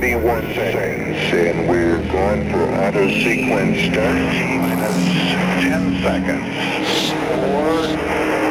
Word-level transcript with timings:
31 0.00 0.54
seconds, 0.54 1.18
and 1.32 1.68
we're 1.68 1.98
going 2.12 2.48
for 2.52 2.62
auto 2.72 3.08
sequence 3.08 3.80
start. 3.90 4.14
Minus 4.62 4.94
10 5.60 6.02
seconds. 6.04 6.46
4, 7.34 7.98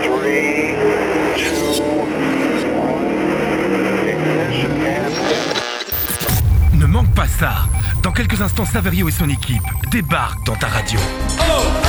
3, 0.03 0.75
2, 1.37 1.79
1. 1.79 2.99
Ignition 4.09 4.75
and... 4.81 5.13
Ne 6.77 6.85
manque 6.85 7.13
pas 7.15 7.27
ça. 7.27 7.69
Dans 8.03 8.11
quelques 8.11 8.41
instants, 8.41 8.65
Saverio 8.65 9.07
et 9.07 9.11
son 9.13 9.29
équipe 9.29 9.63
débarquent 9.89 10.45
dans 10.45 10.55
ta 10.55 10.67
radio. 10.67 10.99
Sing 10.99 11.86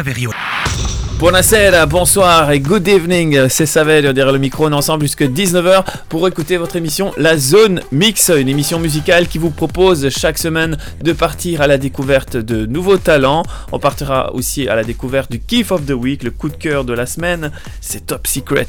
Saverio. 0.00 0.32
Bonsoir 1.90 2.50
et 2.52 2.60
good 2.60 2.88
evening, 2.88 3.50
c'est 3.50 3.66
Savel 3.66 4.14
derrière 4.14 4.32
le 4.32 4.38
micro, 4.38 4.64
on 4.66 4.72
est 4.72 4.74
ensemble 4.74 5.02
jusqu'à 5.02 5.26
19h 5.26 5.84
pour 6.08 6.26
écouter 6.26 6.56
votre 6.56 6.76
émission 6.76 7.12
La 7.18 7.36
Zone 7.36 7.82
Mix, 7.92 8.30
une 8.34 8.48
émission 8.48 8.78
musicale 8.78 9.28
qui 9.28 9.36
vous 9.36 9.50
propose 9.50 10.08
chaque 10.08 10.38
semaine 10.38 10.78
de 11.02 11.12
partir 11.12 11.60
à 11.60 11.66
la 11.66 11.76
découverte 11.76 12.38
de 12.38 12.64
nouveaux 12.64 12.96
talents. 12.96 13.42
On 13.72 13.78
partira 13.78 14.32
aussi 14.32 14.68
à 14.68 14.74
la 14.74 14.84
découverte 14.84 15.30
du 15.30 15.38
Kiff 15.38 15.70
of 15.70 15.84
the 15.84 15.90
Week, 15.90 16.22
le 16.22 16.30
coup 16.30 16.48
de 16.48 16.56
cœur 16.56 16.86
de 16.86 16.94
la 16.94 17.04
semaine, 17.04 17.52
c'est 17.82 18.06
Top 18.06 18.26
Secret. 18.26 18.68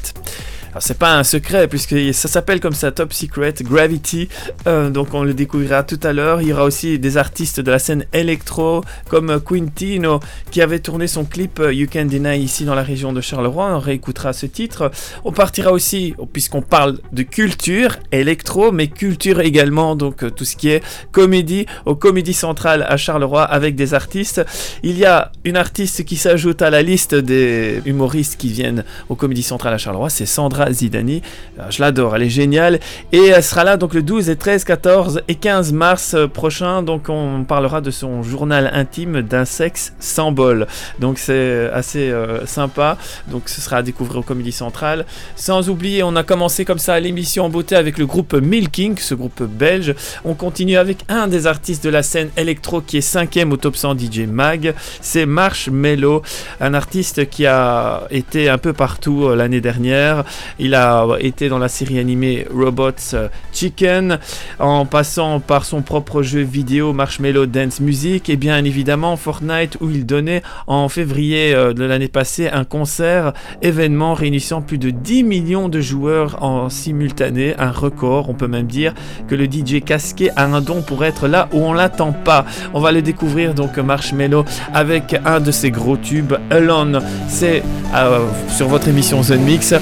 Alors 0.72 0.82
c'est 0.82 0.96
pas 0.96 1.18
un 1.18 1.22
secret 1.22 1.68
puisque 1.68 2.14
ça 2.14 2.28
s'appelle 2.28 2.58
comme 2.58 2.72
ça 2.72 2.90
Top 2.92 3.12
Secret 3.12 3.52
Gravity. 3.60 4.30
Euh, 4.66 4.88
donc 4.88 5.12
on 5.12 5.22
le 5.22 5.34
découvrira 5.34 5.82
tout 5.82 6.00
à 6.02 6.14
l'heure. 6.14 6.40
Il 6.40 6.48
y 6.48 6.52
aura 6.54 6.64
aussi 6.64 6.98
des 6.98 7.18
artistes 7.18 7.60
de 7.60 7.70
la 7.70 7.78
scène 7.78 8.06
électro 8.14 8.82
comme 9.10 9.38
Quintino 9.38 10.20
qui 10.50 10.62
avait 10.62 10.78
tourné 10.78 11.08
son 11.08 11.26
clip 11.26 11.60
euh, 11.60 11.74
You 11.74 11.86
Can 11.92 12.06
Deny 12.06 12.38
ici 12.38 12.64
dans 12.64 12.74
la 12.74 12.82
région 12.82 13.12
de 13.12 13.20
Charleroi. 13.20 13.66
On 13.76 13.80
réécoutera 13.80 14.32
ce 14.32 14.46
titre. 14.46 14.90
On 15.24 15.32
partira 15.32 15.72
aussi 15.72 16.14
puisqu'on 16.32 16.62
parle 16.62 17.00
de 17.12 17.22
culture 17.22 17.98
électro 18.10 18.72
mais 18.72 18.86
culture 18.86 19.40
également 19.40 19.94
donc 19.94 20.24
euh, 20.24 20.30
tout 20.30 20.46
ce 20.46 20.56
qui 20.56 20.70
est 20.70 20.82
comédie 21.10 21.66
au 21.84 21.96
Comédie 21.96 22.32
Centrale 22.32 22.86
à 22.88 22.96
Charleroi 22.96 23.42
avec 23.42 23.74
des 23.74 23.92
artistes. 23.92 24.42
Il 24.82 24.96
y 24.96 25.04
a 25.04 25.32
une 25.44 25.58
artiste 25.58 26.06
qui 26.06 26.16
s'ajoute 26.16 26.62
à 26.62 26.70
la 26.70 26.80
liste 26.80 27.14
des 27.14 27.82
humoristes 27.84 28.38
qui 28.38 28.48
viennent 28.48 28.84
au 29.10 29.16
Comédie 29.16 29.42
Centrale 29.42 29.74
à 29.74 29.78
Charleroi, 29.78 30.08
c'est 30.08 30.24
Sandra 30.24 30.61
Zidani. 30.70 31.22
Euh, 31.58 31.62
Je 31.70 31.80
l'adore, 31.80 32.16
elle 32.16 32.22
est 32.22 32.28
géniale. 32.28 32.78
Et 33.12 33.26
elle 33.28 33.42
sera 33.42 33.64
là 33.64 33.76
donc 33.76 33.94
le 33.94 34.02
12 34.02 34.28
et 34.28 34.36
13, 34.36 34.64
14 34.64 35.22
et 35.28 35.34
15 35.34 35.72
mars 35.72 36.14
euh, 36.14 36.26
prochain. 36.26 36.82
Donc 36.82 37.08
on 37.08 37.44
parlera 37.44 37.80
de 37.80 37.90
son 37.90 38.22
journal 38.22 38.70
intime 38.72 39.22
d'un 39.22 39.44
sexe 39.44 39.94
sans 39.98 40.32
bol. 40.32 40.66
Donc 40.98 41.18
c'est 41.18 41.70
assez 41.72 42.10
euh, 42.10 42.46
sympa. 42.46 42.98
Donc 43.28 43.48
ce 43.48 43.60
sera 43.60 43.78
à 43.78 43.82
découvrir 43.82 44.20
au 44.20 44.22
Comédie 44.22 44.52
Centrale. 44.52 45.06
Sans 45.36 45.68
oublier, 45.68 46.02
on 46.02 46.16
a 46.16 46.22
commencé 46.22 46.64
comme 46.64 46.78
ça 46.78 46.98
l'émission 47.00 47.44
en 47.46 47.48
beauté 47.48 47.76
avec 47.76 47.98
le 47.98 48.06
groupe 48.06 48.34
Milking, 48.34 48.98
ce 48.98 49.14
groupe 49.14 49.42
belge. 49.42 49.94
On 50.24 50.34
continue 50.34 50.76
avec 50.76 50.98
un 51.08 51.28
des 51.28 51.46
artistes 51.46 51.84
de 51.84 51.90
la 51.90 52.02
scène 52.02 52.30
électro 52.36 52.80
qui 52.80 52.98
est 52.98 53.02
cinquième 53.02 53.52
au 53.52 53.56
top 53.56 53.76
100 53.76 53.98
DJ 53.98 54.20
Mag. 54.28 54.74
C'est 55.00 55.26
Marshmello, 55.26 56.22
un 56.60 56.74
artiste 56.74 57.28
qui 57.28 57.46
a 57.46 58.04
été 58.10 58.48
un 58.48 58.58
peu 58.58 58.72
partout 58.72 59.34
l'année 59.34 59.60
dernière. 59.60 60.24
Il 60.58 60.74
a 60.74 61.06
été 61.20 61.48
dans 61.48 61.58
la 61.58 61.68
série 61.68 61.98
animée 61.98 62.46
Robots 62.52 62.90
euh, 63.14 63.28
Chicken, 63.52 64.18
en 64.58 64.86
passant 64.86 65.40
par 65.40 65.64
son 65.64 65.82
propre 65.82 66.22
jeu 66.22 66.40
vidéo 66.40 66.92
Marshmello 66.92 67.46
Dance 67.46 67.80
Music 67.80 68.28
et 68.28 68.36
bien 68.36 68.64
évidemment 68.64 69.16
Fortnite 69.16 69.78
où 69.80 69.90
il 69.90 70.06
donnait 70.06 70.42
en 70.66 70.88
février 70.88 71.54
euh, 71.54 71.72
de 71.72 71.84
l'année 71.84 72.08
passée 72.08 72.48
un 72.48 72.64
concert 72.64 73.32
événement 73.62 74.14
réunissant 74.14 74.62
plus 74.62 74.78
de 74.78 74.90
10 74.90 75.24
millions 75.24 75.68
de 75.68 75.80
joueurs 75.80 76.42
en 76.42 76.68
simultané, 76.68 77.54
un 77.58 77.70
record. 77.70 78.28
On 78.28 78.34
peut 78.34 78.48
même 78.48 78.66
dire 78.66 78.94
que 79.28 79.34
le 79.34 79.44
DJ 79.44 79.82
casqué 79.84 80.30
a 80.36 80.44
un 80.44 80.60
don 80.60 80.82
pour 80.82 81.04
être 81.04 81.28
là 81.28 81.48
où 81.52 81.58
on 81.58 81.72
l'attend 81.72 82.12
pas. 82.12 82.44
On 82.74 82.80
va 82.80 82.92
le 82.92 83.02
découvrir 83.02 83.54
donc 83.54 83.78
Marshmello 83.78 84.44
avec 84.72 85.16
un 85.24 85.40
de 85.40 85.50
ses 85.50 85.70
gros 85.70 85.96
tubes 85.96 86.34
Alone. 86.50 87.00
C'est 87.28 87.62
euh, 87.94 88.26
sur 88.48 88.68
votre 88.68 88.88
émission 88.88 89.22
Zone 89.22 89.42
Mix. 89.42 89.74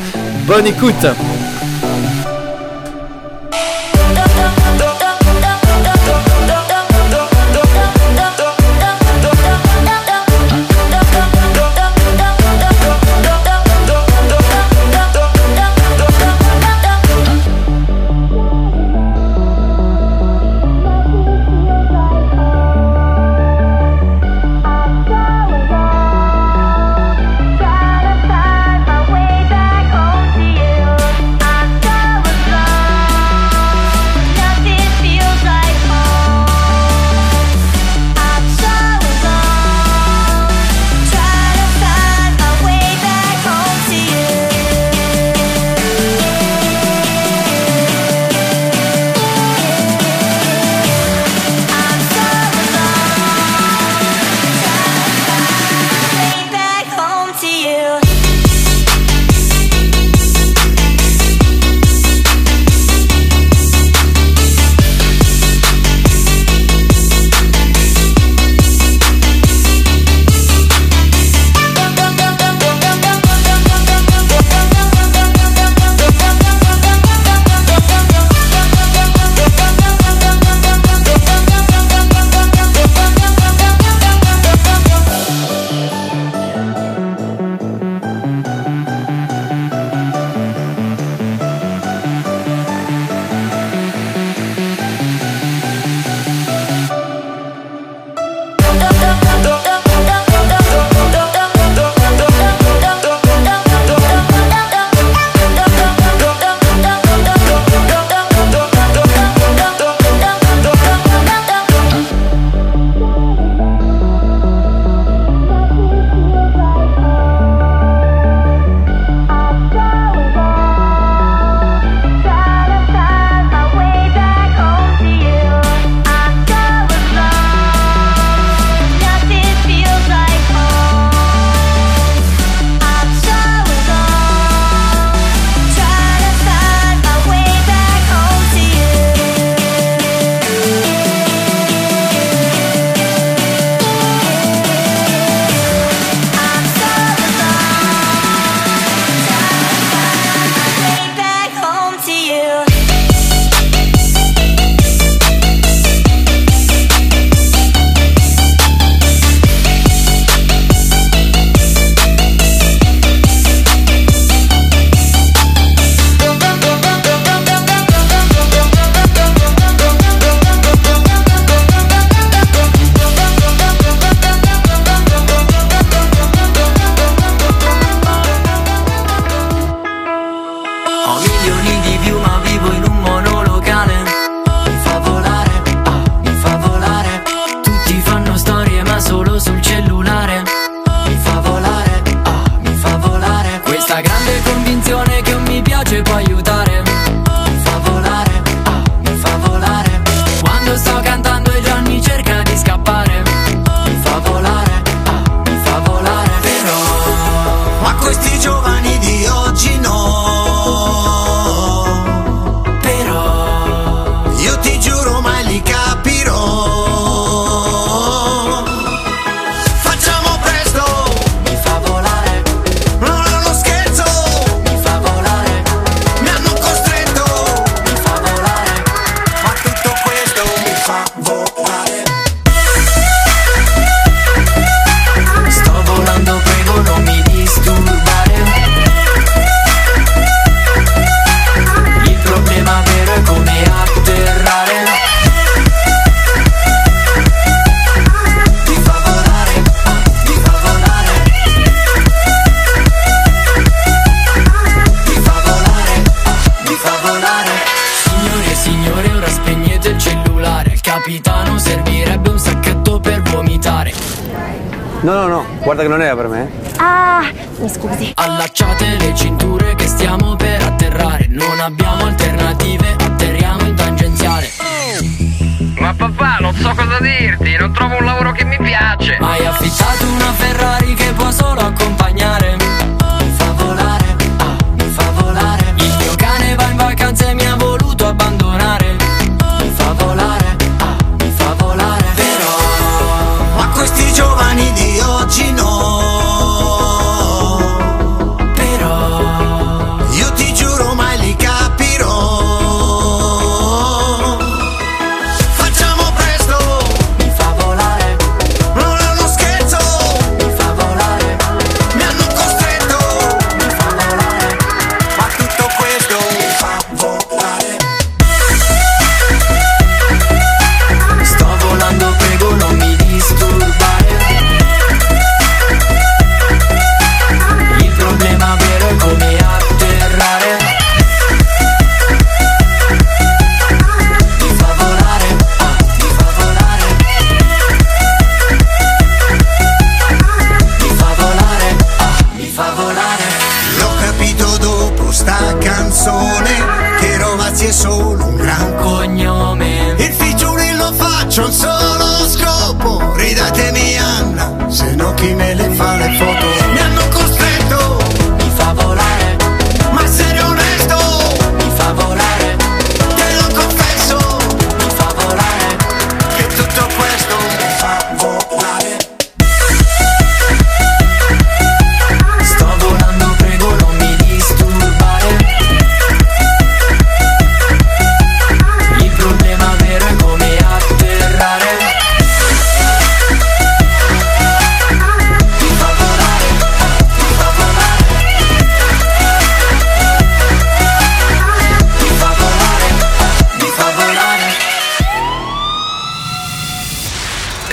Écoute. 0.67 1.07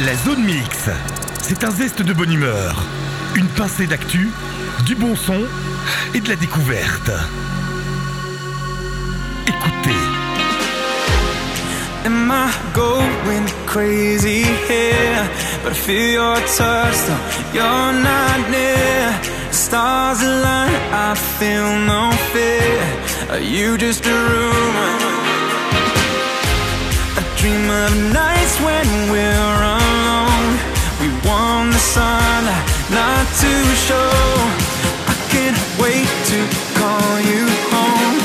La 0.07 0.15
zone 0.15 0.45
mix, 0.45 0.89
c'est 1.41 1.65
un 1.65 1.69
zeste 1.69 2.01
de 2.01 2.13
bonne 2.13 2.31
humeur, 2.31 2.81
une 3.35 3.49
pincée 3.49 3.87
d'actu, 3.87 4.29
du 4.85 4.95
bon 4.95 5.17
son 5.17 5.41
et 6.13 6.21
de 6.21 6.29
la 6.29 6.37
découverte. 6.37 7.11
Écoutez. 9.45 9.99
Am 12.05 12.31
I 12.31 12.49
going 12.73 13.47
crazy 13.65 14.43
here? 14.69 15.27
But 15.65 15.73
I 15.73 15.75
feel 15.75 16.13
your 16.13 16.35
touch, 16.55 16.95
though 17.05 17.53
you're 17.53 17.91
not 18.01 18.49
near. 18.49 19.13
Stars 19.51 20.21
align, 20.21 20.71
I 20.93 21.15
feel 21.37 21.79
no 21.85 22.11
fear. 22.31 23.29
Are 23.29 23.41
you 23.41 23.77
just 23.77 24.05
a 24.05 24.09
rumor? 24.09 24.93
A 27.17 27.23
dream 27.41 27.69
of 27.69 28.13
nights 28.13 28.57
when 28.61 29.11
we're 29.11 29.63
on. 29.65 29.86
want 31.25 31.71
the 31.73 31.79
sunlight 31.79 32.65
not 32.91 33.25
to 33.41 33.51
show. 33.87 34.11
I 35.07 35.15
can't 35.29 35.59
wait 35.79 36.09
to 36.31 36.39
call 36.79 37.19
you 37.21 37.45
home. 37.71 38.17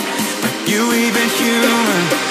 Are 0.44 0.70
you 0.70 0.82
even 0.92 1.28
human? 1.40 2.21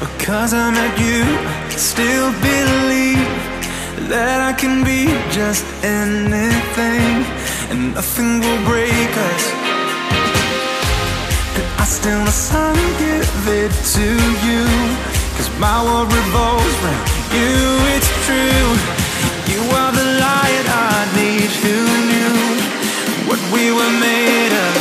Because 0.00 0.54
I 0.54 0.70
met 0.70 0.98
you, 0.98 1.20
I 1.20 1.76
still 1.76 2.32
believe 2.40 3.20
that 4.08 4.40
I 4.40 4.52
can 4.56 4.82
be 4.82 5.12
just 5.28 5.64
anything 5.84 7.20
and 7.68 7.92
nothing 7.92 8.40
will 8.40 8.62
break 8.64 9.12
us. 9.28 9.44
And 11.52 11.68
I 11.76 11.84
still 11.84 12.24
assign 12.24 12.80
give 12.96 13.44
it 13.60 13.72
to 14.00 14.08
you. 14.48 14.64
Cause 15.36 15.52
my 15.60 15.84
world 15.84 16.08
revolves 16.08 16.74
around 16.80 17.08
you, 17.36 17.52
it's 17.92 18.10
true. 18.24 18.68
You 19.52 19.60
are 19.68 19.92
the 19.92 20.08
light 20.16 20.66
I 20.88 20.96
need, 21.12 21.50
who 21.60 21.76
knew 22.08 22.36
what 23.28 23.40
we 23.52 23.68
were 23.68 23.94
made 24.00 24.52
of? 24.64 24.79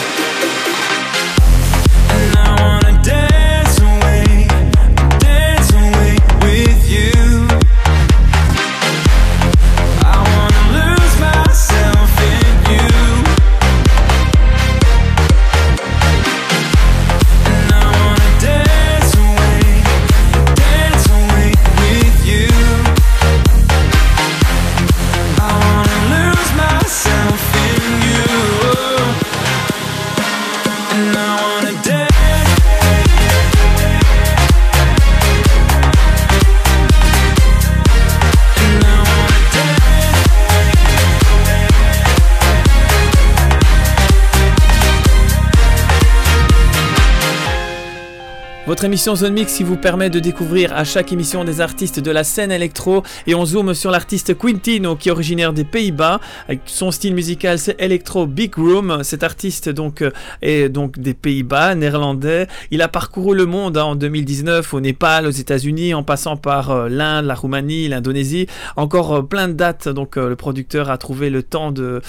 Émission 48.84 49.14
Zone 49.14 49.34
Mix 49.34 49.58
qui 49.58 49.64
vous 49.64 49.76
permet 49.76 50.10
de 50.10 50.20
découvrir 50.20 50.74
à 50.74 50.86
chaque 50.86 51.12
émission 51.12 51.44
des 51.44 51.60
artistes 51.60 52.00
de 52.00 52.12
la 52.12 52.24
scène 52.24 52.50
électro 52.50 53.04
et 53.28 53.36
on 53.36 53.46
zoome 53.46 53.74
sur 53.74 53.92
l'artiste 53.92 54.38
Quintino 54.38 54.96
qui 54.96 55.10
est 55.10 55.12
originaire 55.12 55.52
des 55.52 55.66
Pays-Bas. 55.66 56.22
Son 56.66 56.90
style 56.92 57.14
musical 57.14 57.60
c'est 57.60 57.76
Electro 57.82 58.26
Big 58.26 58.56
Room. 58.56 59.04
Cet 59.04 59.24
artiste 59.24 59.68
donc 59.68 60.02
euh, 60.02 60.12
est 60.42 60.70
donc 60.70 60.98
des 60.98 61.14
Pays-Bas, 61.14 61.76
néerlandais. 61.76 62.48
Il 62.72 62.82
a 62.82 62.88
parcouru 62.88 63.36
le 63.36 63.46
monde 63.46 63.78
hein, 63.78 63.84
en 63.84 63.96
2019 63.96 64.74
au 64.74 64.80
Népal, 64.80 65.26
aux 65.26 65.32
États-Unis, 65.32 65.94
en 65.94 66.04
passant 66.04 66.38
par 66.38 66.72
euh, 66.72 66.90
l'Inde, 66.90 67.26
la 67.26 67.36
Roumanie, 67.36 67.90
l'Indonésie. 67.90 68.48
Encore 68.78 69.14
euh, 69.14 69.22
plein 69.24 69.50
de 69.50 69.54
dates. 69.54 69.90
Donc 69.90 70.16
le 70.16 70.36
producteur 70.38 70.90
a 70.90 70.98
trouvé 70.98 71.30
le 71.30 71.44
temps 71.44 71.72
de, 71.72 72.02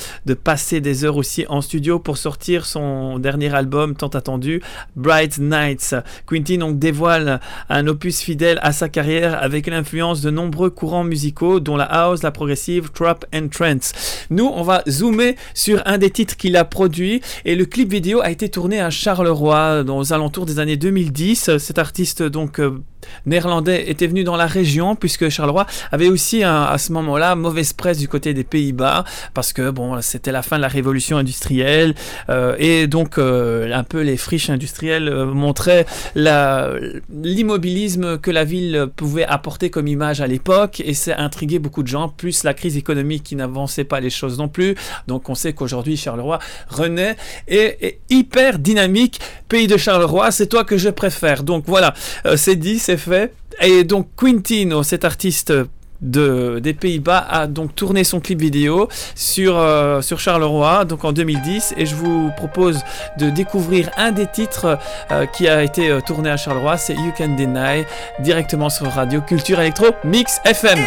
passer 0.44 0.80
des 0.80 1.04
heures 1.04 1.16
aussi 1.16 1.46
en 1.48 1.62
studio 1.62 1.98
pour 1.98 2.16
sortir 2.16 2.64
son 2.64 3.18
dernier 3.18 3.52
album 3.52 3.96
tant 3.96 4.08
attendu, 4.08 4.62
Bright 4.94 5.38
Nights. 5.38 5.96
Quintin 6.26 6.60
donc 6.61 6.79
dévoile 6.79 7.40
un 7.69 7.87
opus 7.88 8.21
fidèle 8.21 8.61
à 8.62 8.73
sa 8.73 8.88
carrière 8.88 9.43
avec 9.43 9.67
l'influence 9.67 10.21
de 10.21 10.31
nombreux 10.31 10.71
courants 10.71 11.05
musicaux 11.05 11.59
dont 11.59 11.76
la 11.76 11.85
house, 11.85 12.23
la 12.23 12.31
progressive, 12.31 12.90
trap 12.93 13.25
and 13.35 13.49
trance. 13.49 13.93
Nous, 14.31 14.47
on 14.47 14.62
va 14.62 14.83
zoomer 14.88 15.35
sur 15.55 15.83
un 15.87 15.99
des 15.99 16.11
titres 16.11 16.37
qu'il 16.37 16.57
a 16.57 16.64
produit 16.64 17.21
et 17.45 17.57
le 17.57 17.64
clip 17.64 17.90
vidéo 17.90 18.21
a 18.23 18.31
été 18.31 18.49
tourné 18.49 18.81
à 18.81 18.90
Charleroi 18.90 19.83
dans 19.83 19.99
aux 19.99 20.12
alentours 20.12 20.47
des 20.47 20.59
années 20.59 20.76
2010. 20.76 21.59
Cet 21.59 21.79
artiste 21.79 22.23
donc 22.23 22.61
euh, 22.61 22.79
néerlandais 23.26 23.90
était 23.90 24.07
venu 24.07 24.25
dans 24.25 24.37
la 24.37 24.47
région 24.47 24.97
puisque 24.97 25.28
Charleroi 25.28 25.66
avait 25.92 26.09
aussi 26.09 26.42
à 26.42 26.76
ce 26.78 26.92
moment-là 26.92 27.35
mauvaise 27.35 27.73
presse 27.73 27.99
du 27.99 28.09
côté 28.09 28.35
des 28.35 28.45
Pays-Bas 28.45 29.04
parce 29.35 29.52
que 29.52 29.71
bon 29.71 30.00
c'était 30.02 30.33
la 30.33 30.42
fin 30.42 30.57
de 30.57 30.62
la 30.62 30.69
révolution 30.69 31.16
industrielle 31.16 31.95
euh, 32.28 32.54
et 32.59 32.87
donc 32.87 33.19
euh, 33.19 33.73
un 33.73 33.85
peu 33.85 34.00
les 34.00 34.16
friches 34.16 34.50
industrielles 34.50 35.09
euh, 35.09 35.26
montraient 35.26 35.87
l'immobilisme 36.14 38.19
que 38.19 38.30
la 38.30 38.45
ville 38.45 38.88
pouvait 38.97 39.25
apporter 39.25 39.71
comme 39.71 39.87
image 39.87 40.21
à 40.21 40.26
l'époque 40.26 40.83
et 40.85 40.95
ça 40.95 41.19
intrigué 41.19 41.59
beaucoup 41.59 41.83
de 41.83 41.88
gens 41.88 42.09
plus 42.09 42.45
la 42.45 42.54
crise 42.54 42.76
économique 42.76 43.23
qui 43.23 43.37
n'avançait 43.37 43.85
pas 43.85 44.00
les 44.00 44.11
choses 44.11 44.38
non 44.38 44.49
plus. 44.49 44.75
Donc 45.07 45.28
on 45.28 45.35
sait 45.35 45.52
qu'aujourd'hui 45.52 45.97
Charleroi 45.97 46.38
renaît 46.69 47.16
et 47.49 48.00
hyper 48.09 48.59
dynamique. 48.59 49.21
Pays 49.49 49.66
de 49.66 49.76
Charleroi 49.76 50.30
c'est 50.30 50.47
toi 50.47 50.64
que 50.64 50.78
je 50.78 50.88
préfère. 50.88 51.42
Donc 51.42 51.64
voilà 51.66 51.95
c'est 52.37 52.57
dit 52.57 52.78
fait. 52.97 53.35
Et 53.61 53.85
donc 53.85 54.09
Quintino 54.16 54.82
cet 54.82 55.04
artiste 55.04 55.52
de, 56.00 56.61
des 56.61 56.75
Pays-Bas 56.75 57.26
a 57.28 57.47
donc 57.47 57.75
tourné 57.75 58.04
son 58.04 58.20
clip 58.20 58.40
vidéo 58.40 58.88
sur, 59.14 59.59
euh, 59.59 60.00
sur 60.00 60.18
Charleroi 60.18 60.85
donc 60.85 61.04
en 61.04 61.12
2010 61.12 61.75
et 61.76 61.87
je 61.87 61.94
vous 61.94 62.30
propose 62.37 62.80
de 63.18 63.30
découvrir 63.30 63.90
un 63.97 64.12
des 64.12 64.26
titres 64.26 64.78
euh, 65.11 65.26
qui 65.26 65.49
a 65.49 65.62
été 65.62 65.90
euh, 65.90 66.00
tourné 66.00 66.30
à 66.30 66.37
Charleroi 66.37 66.76
c'est 66.76 66.94
You 66.94 67.12
Can 67.16 67.37
Deny 67.37 67.85
directement 68.20 68.70
sur 68.70 68.87
Radio 68.90 69.20
Culture 69.20 69.61
Electro 69.61 69.87
Mix 70.04 70.40
FM 70.44 70.78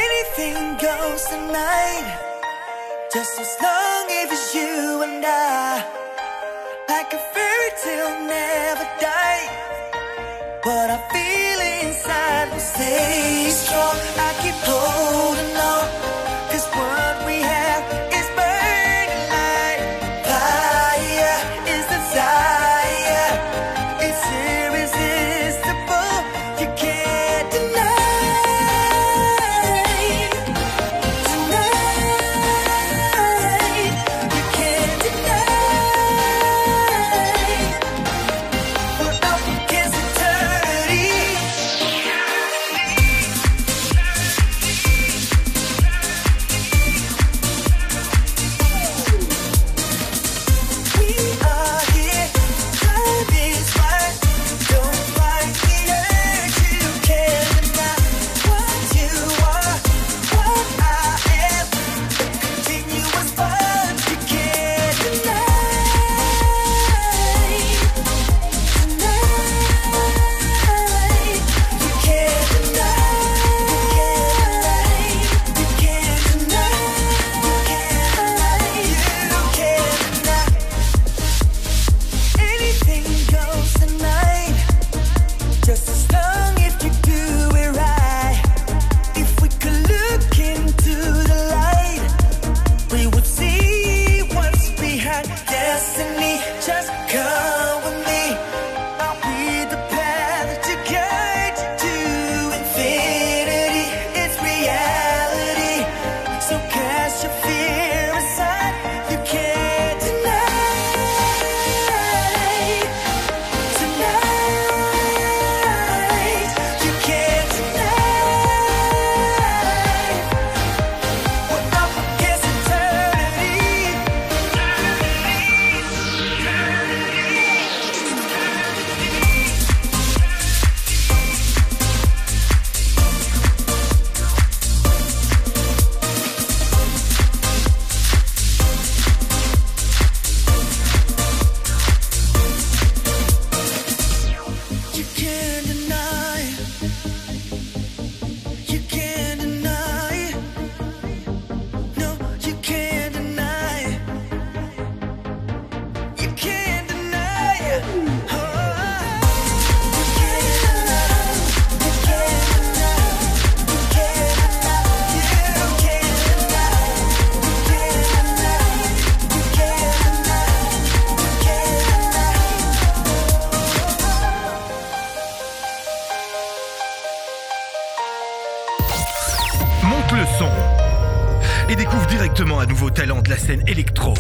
électro. 183.68 184.14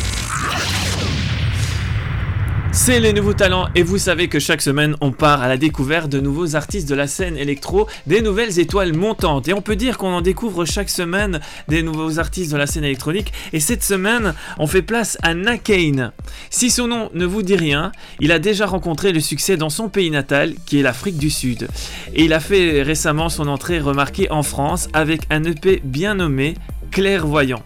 C'est 2.76 3.00
les 3.00 3.14
nouveaux 3.14 3.34
talents 3.34 3.68
et 3.76 3.84
vous 3.84 4.00
savez 4.00 4.28
que 4.28 4.40
chaque 4.40 4.62
semaine 4.62 4.96
on 5.00 5.12
part 5.12 5.44
à 5.44 5.48
la 5.48 5.58
découverte 5.58 6.10
de 6.10 6.20
nouveaux 6.20 6.56
artistes 6.56 6.90
de 6.90 6.96
la 6.96 7.06
scène 7.06 7.38
électro, 7.38 7.88
des 8.08 8.22
nouvelles 8.22 8.60
étoiles 8.60 8.94
montantes 8.94 9.48
et 9.48 9.54
on 9.54 9.62
peut 9.62 9.76
dire 9.76 10.00
qu'on 10.00 10.12
en 10.12 10.22
découvre 10.22 10.66
chaque 10.66 10.90
semaine 10.90 11.40
des 11.68 11.84
nouveaux 11.84 12.18
artistes 12.18 12.52
de 12.52 12.58
la 12.58 12.66
scène 12.66 12.84
électronique 12.84 13.32
et 13.54 13.60
cette 13.60 13.84
semaine 13.84 14.34
on 14.58 14.66
fait 14.66 14.82
place 14.82 15.20
à 15.22 15.36
Nakane. 15.36 16.12
Si 16.50 16.72
son 16.72 16.88
nom 16.88 17.12
ne 17.14 17.26
vous 17.26 17.44
dit 17.44 17.56
rien, 17.56 17.92
il 18.20 18.32
a 18.32 18.40
déjà 18.40 18.66
rencontré 18.66 19.12
le 19.12 19.20
succès 19.20 19.56
dans 19.56 19.70
son 19.70 19.88
pays 19.88 20.10
natal 20.10 20.56
qui 20.66 20.80
est 20.80 20.84
l'Afrique 20.84 21.18
du 21.18 21.30
Sud 21.30 21.68
et 22.16 22.26
il 22.26 22.34
a 22.34 22.40
fait 22.40 22.82
récemment 22.82 23.30
son 23.30 23.48
entrée 23.48 23.80
remarquée 23.80 24.32
en 24.32 24.42
France 24.42 24.90
avec 24.94 25.22
un 25.30 25.44
EP 25.44 25.80
bien 25.84 26.16
nommé 26.16 26.56
clairvoyant. 26.94 27.64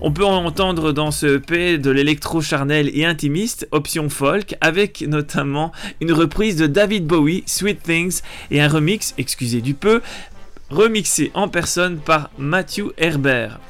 On 0.00 0.10
peut 0.10 0.24
entendre 0.24 0.92
dans 0.92 1.10
ce 1.10 1.36
EP 1.36 1.76
de 1.76 1.90
l'électro 1.90 2.40
charnel 2.40 2.90
et 2.94 3.04
intimiste, 3.04 3.68
option 3.72 4.08
folk, 4.08 4.56
avec 4.62 5.02
notamment 5.02 5.70
une 6.00 6.12
reprise 6.12 6.56
de 6.56 6.66
David 6.66 7.06
Bowie, 7.06 7.44
Sweet 7.46 7.82
Things, 7.82 8.22
et 8.50 8.60
un 8.62 8.68
remix, 8.68 9.14
excusez 9.18 9.60
du 9.60 9.74
peu, 9.74 10.00
remixé 10.70 11.30
en 11.34 11.48
personne 11.48 11.98
par 11.98 12.30
Matthew 12.38 12.92
Herbert. 12.96 13.60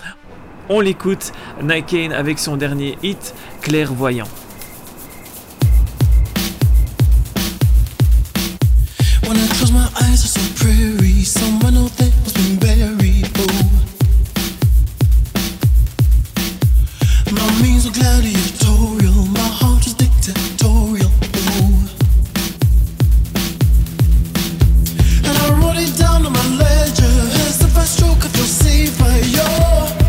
On 0.69 0.81
l'écoute, 0.81 1.33
Nikane 1.61 2.13
avec 2.13 2.39
son 2.39 2.57
dernier 2.57 2.97
hit, 3.03 3.35
Clairvoyant. 3.63 4.29
Means 17.63 17.87
gladiatorial. 17.91 19.27
My 19.27 19.51
heart 19.61 19.87
is 19.87 19.95
dictatorial. 19.95 21.11
Oh, 21.53 21.89
and 25.27 25.37
I 25.39 25.49
wrote 25.61 25.77
it 25.77 25.97
down 25.99 26.27
on 26.27 26.33
my 26.33 26.47
ledger. 26.57 27.15
As 27.47 27.59
the 27.59 27.69
first 27.69 27.97
stroke, 27.97 28.25
I 28.25 28.29
feel 28.29 28.45
saved 28.45 29.01
your. 29.37 30.00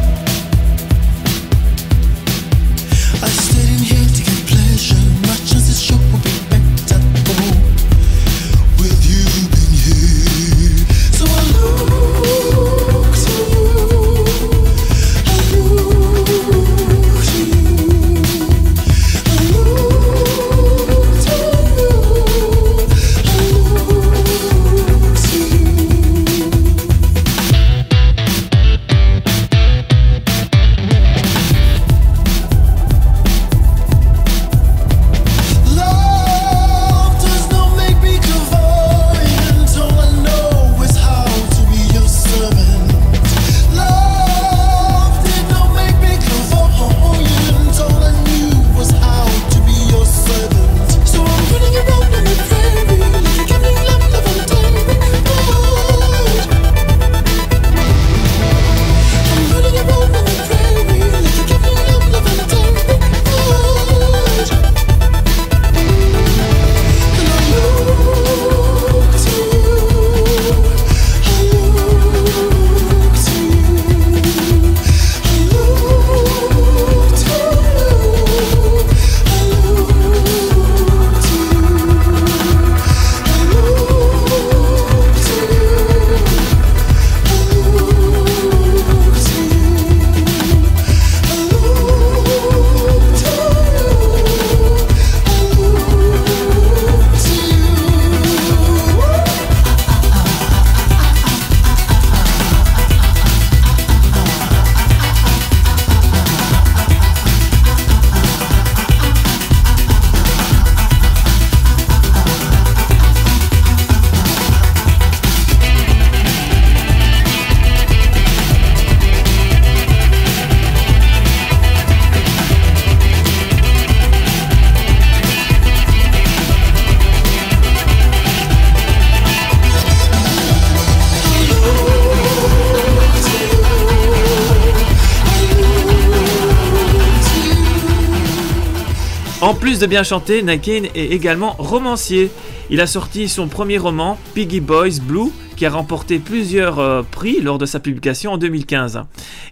Plus 139.71 139.79
de 139.79 139.85
bien 139.85 140.03
chanter, 140.03 140.43
Nakane 140.43 140.87
est 140.95 141.13
également 141.13 141.55
romancier. 141.57 142.29
Il 142.69 142.81
a 142.81 142.87
sorti 142.87 143.29
son 143.29 143.47
premier 143.47 143.77
roman, 143.77 144.17
Piggy 144.33 144.59
Boys 144.59 144.99
Blue, 145.01 145.31
qui 145.61 145.67
a 145.67 145.69
remporté 145.69 146.17
plusieurs 146.17 146.79
euh, 146.79 147.03
prix 147.03 147.39
lors 147.39 147.59
de 147.59 147.67
sa 147.67 147.79
publication 147.79 148.31
en 148.33 148.39
2015. 148.39 149.03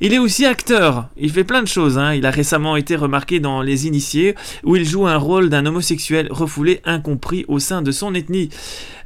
Il 0.01 0.11
est 0.11 0.17
aussi 0.17 0.43
acteur, 0.43 1.07
il 1.17 1.29
fait 1.29 1.43
plein 1.43 1.61
de 1.61 1.67
choses. 1.67 1.99
hein. 1.99 2.15
Il 2.15 2.25
a 2.25 2.31
récemment 2.31 2.77
été 2.77 2.95
remarqué 2.95 3.39
dans 3.39 3.61
Les 3.61 3.85
Initiés, 3.85 4.33
où 4.63 4.75
il 4.75 4.89
joue 4.89 5.05
un 5.05 5.17
rôle 5.17 5.49
d'un 5.49 5.67
homosexuel 5.67 6.27
refoulé, 6.31 6.81
incompris 6.83 7.45
au 7.47 7.59
sein 7.59 7.83
de 7.83 7.91
son 7.91 8.15
ethnie. 8.15 8.49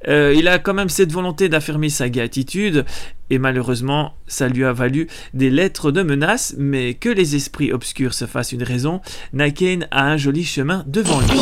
Euh, 0.08 0.34
il 0.34 0.48
a 0.48 0.60
quand 0.60 0.74
même 0.74 0.88
cette 0.88 1.12
volonté 1.12 1.50
d'affirmer 1.50 1.90
sa 1.90 2.08
gay 2.08 2.22
attitude, 2.22 2.86
et 3.30 3.38
malheureusement, 3.38 4.14
ça 4.26 4.48
lui 4.48 4.64
a 4.64 4.72
valu 4.72 5.10
des 5.34 5.50
lettres 5.50 5.92
de 5.92 6.04
menaces, 6.04 6.56
mais 6.58 6.94
que 6.94 7.10
les 7.10 7.36
esprits 7.36 7.74
obscurs 7.74 8.14
se 8.14 8.28
fassent 8.28 8.54
une 8.54 8.64
raison, 8.64 9.02
Nakane 9.34 9.90
a 9.92 10.06
un 10.06 10.16
joli 10.16 10.46
chemin 10.46 10.86
devant 10.88 11.20
lui. 11.20 11.42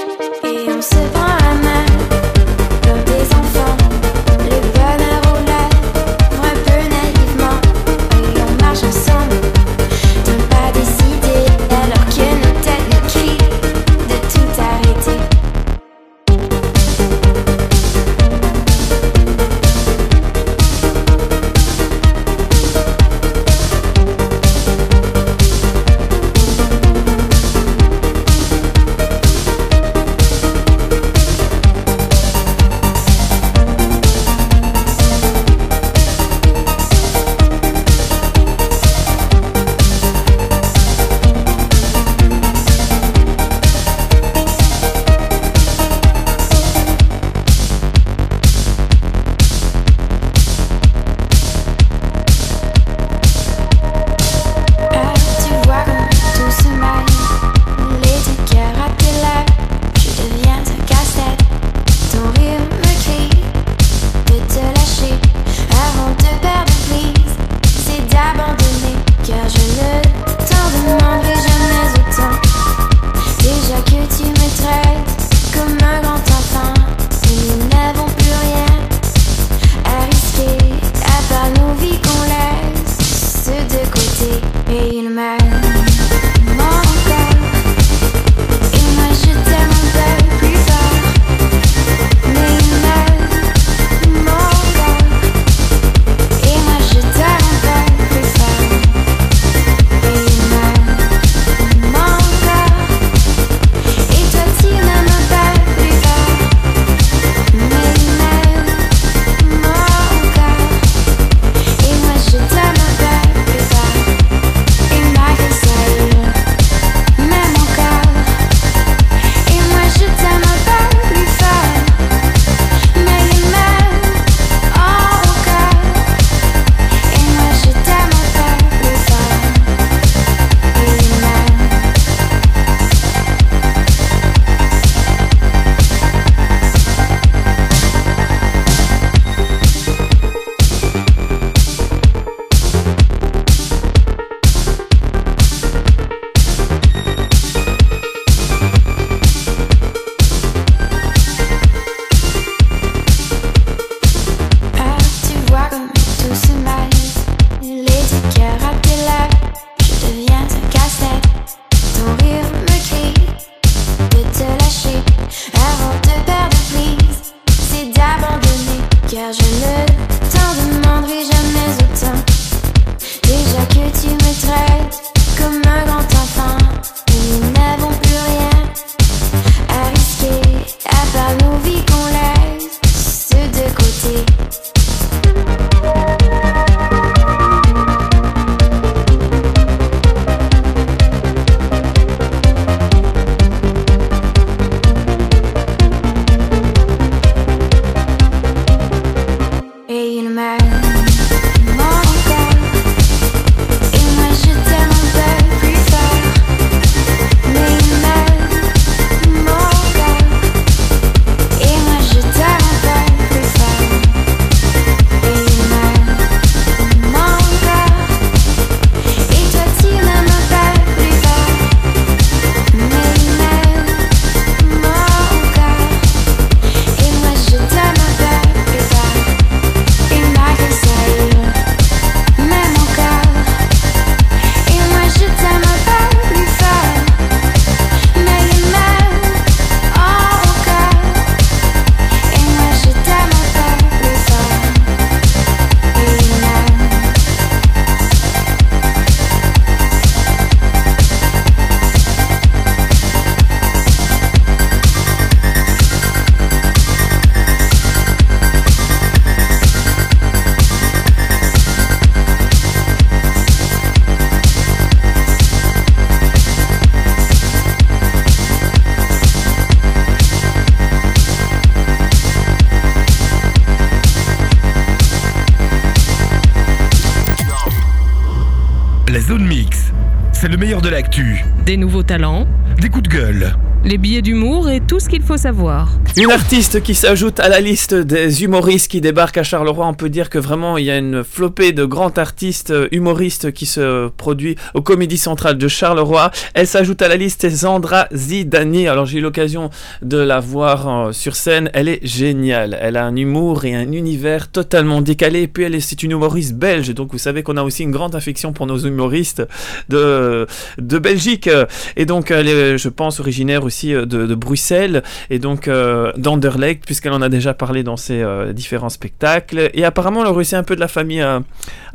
zone 279.31 279.47
mix, 279.47 279.93
c'est 280.33 280.49
le 280.49 280.57
meilleur 280.57 280.81
de 280.81 280.89
l'actu. 280.89 281.45
Des 281.65 281.77
nouveaux 281.77 282.03
talents, 282.03 282.45
Des 282.81 282.89
coups 282.89 283.07
de 283.07 283.15
gueule. 283.15 283.55
Les 283.83 283.97
billets 283.97 284.21
d'humour 284.21 284.69
et 284.69 284.79
tout 284.79 284.99
ce 284.99 285.09
qu'il 285.09 285.23
faut 285.23 285.37
savoir. 285.37 285.89
Une 286.15 286.31
artiste 286.31 286.83
qui 286.83 286.93
s'ajoute 286.93 287.39
à 287.39 287.49
la 287.49 287.59
liste 287.59 287.95
des 287.95 288.43
humoristes 288.43 288.91
qui 288.91 289.01
débarquent 289.01 289.39
à 289.39 289.43
Charleroi. 289.43 289.87
On 289.87 289.93
peut 289.93 290.09
dire 290.09 290.29
que 290.29 290.37
vraiment 290.37 290.77
il 290.77 290.85
y 290.85 290.91
a 290.91 290.97
une 290.97 291.23
flopée 291.23 291.71
de 291.71 291.85
grands 291.85 292.11
artistes 292.17 292.71
euh, 292.71 292.87
humoristes 292.91 293.51
qui 293.51 293.65
se 293.65 294.09
produit 294.09 294.55
au 294.73 294.81
Comédie 294.81 295.17
Centrale 295.17 295.57
de 295.57 295.67
Charleroi. 295.67 296.31
Elle 296.53 296.67
s'ajoute 296.67 297.01
à 297.01 297.07
la 297.07 297.15
liste 297.15 297.41
c'est 297.41 297.49
Zandra 297.49 298.07
Zidani. 298.13 298.87
Alors 298.87 299.07
j'ai 299.07 299.17
eu 299.17 299.21
l'occasion 299.21 299.71
de 300.03 300.17
la 300.17 300.39
voir 300.39 301.07
euh, 301.07 301.11
sur 301.11 301.35
scène. 301.35 301.71
Elle 301.73 301.87
est 301.87 302.05
géniale. 302.05 302.77
Elle 302.79 302.97
a 302.97 303.05
un 303.05 303.15
humour 303.15 303.65
et 303.65 303.73
un 303.73 303.91
univers 303.91 304.51
totalement 304.51 305.01
décalé. 305.01 305.43
Et 305.43 305.47
puis 305.47 305.63
elle 305.63 305.73
est, 305.73 305.79
c'est 305.79 306.03
une 306.03 306.11
humoriste 306.11 306.53
belge. 306.53 306.93
Donc 306.93 307.13
vous 307.13 307.17
savez 307.17 307.41
qu'on 307.41 307.57
a 307.57 307.63
aussi 307.63 307.81
une 307.81 307.91
grande 307.91 308.13
affection 308.13 308.53
pour 308.53 308.67
nos 308.67 308.77
humoristes 308.77 309.41
de, 309.89 310.45
de 310.77 310.99
Belgique. 310.99 311.49
Et 311.95 312.05
donc 312.05 312.29
elle 312.29 312.47
est, 312.47 312.77
je 312.77 312.89
pense, 312.89 313.19
originaire 313.19 313.63
euh, 313.85 314.05
de, 314.05 314.35
Bruxelles. 314.35 315.03
Et 315.29 315.39
donc 315.39 315.67
euh, 315.67 316.11
d'Anderlecht, 316.17 316.85
puisqu'elle 316.85 317.13
en 317.13 317.21
a 317.21 317.29
déjà 317.29 317.53
parlé 317.53 317.83
dans 317.83 317.97
ses 317.97 318.21
euh, 318.21 318.53
différents 318.53 318.89
spectacles. 318.89 319.69
Et 319.73 319.83
apparemment, 319.83 320.21
elle 320.21 320.27
a 320.27 320.33
réussi 320.33 320.55
un 320.55 320.63
peu 320.63 320.75
de 320.75 320.79
la 320.79 320.87
famille 320.87 321.21
à, 321.21 321.41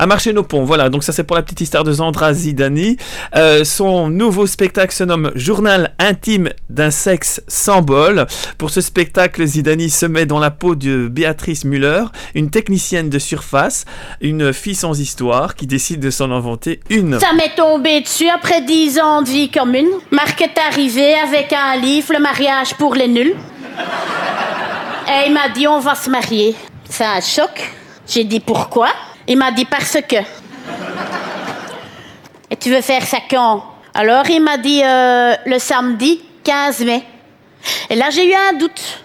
marcher 0.07 0.33
nos 0.33 0.43
ponts. 0.43 0.65
Voilà, 0.65 0.89
donc 0.89 1.05
ça 1.05 1.13
c'est 1.13 1.25
pour 1.25 1.37
la 1.37 1.43
petite 1.43 1.61
histoire 1.61 1.85
de 1.85 1.93
Zandra 1.93 2.33
Zidani. 2.33 2.97
Son 3.65 4.09
nouveau 4.09 4.47
spectacle 4.47 4.95
se 4.95 5.05
nomme 5.05 5.33
Journal 5.35 5.93
intime 5.99 6.51
d'un 6.71 6.91
sexe 6.91 7.43
sans 7.49 7.83
bol. 7.83 8.27
Pour 8.59 8.71
ce 8.71 8.81
spectacle, 8.81 9.45
Zidani 9.45 9.91
se 9.91 10.07
met 10.07 10.27
dans 10.27 10.39
la 10.39 10.51
peau 10.51 10.75
de 10.75 11.09
Béatrice 11.09 11.65
Müller, 11.65 12.05
une 12.35 12.51
technicienne 12.51 13.11
de 13.11 13.19
surface, 13.19 13.85
une 14.21 14.53
fille 14.53 14.75
sans 14.75 15.01
histoire 15.01 15.55
qui 15.55 15.67
décide 15.67 16.01
de 16.01 16.11
s'en 16.11 16.31
inventer 16.31 16.81
une. 16.91 17.19
Ça 17.21 17.33
m'est 17.35 17.55
tombé 17.57 18.01
dessus 18.01 18.29
après 18.29 18.63
dix 18.63 18.99
ans 18.99 19.23
de 19.23 19.29
vie 19.29 19.51
commune. 19.51 19.89
Marc 20.11 20.41
est 20.41 20.59
arrivé 20.59 21.15
avec 21.15 21.53
un 21.53 21.66
livre, 21.75 22.13
Le 22.13 22.21
mariage 22.21 22.75
pour 22.75 22.95
les 22.95 23.09
nuls. 23.09 23.35
Et 25.09 25.27
il 25.27 25.33
m'a 25.33 25.49
dit, 25.49 25.67
on 25.67 25.81
va 25.81 25.95
se 25.95 26.09
marier. 26.09 26.55
C'est 26.89 27.05
un 27.05 27.21
choc. 27.21 27.73
J'ai 28.07 28.25
dit, 28.25 28.41
pourquoi? 28.41 28.89
Il 29.27 29.37
m'a 29.39 29.51
dit, 29.51 29.65
parce 29.65 29.99
que. 30.09 30.17
Et 32.49 32.57
tu 32.57 32.71
veux 32.71 32.81
faire 32.81 33.03
ça 33.03 33.19
quand? 33.29 33.65
Alors 33.95 34.29
il 34.29 34.43
m'a 34.43 34.57
dit, 34.57 34.83
euh, 34.85 35.35
le 35.47 35.59
samedi 35.59 36.21
15 36.45 36.85
mai. 36.85 37.03
Et 37.91 37.97
là, 37.97 38.11
j'ai 38.11 38.31
eu 38.31 38.35
un 38.35 38.53
doute. 38.53 39.03